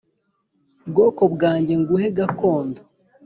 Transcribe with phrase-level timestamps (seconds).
[0.89, 2.81] Bwoko bwange nguhe gakondo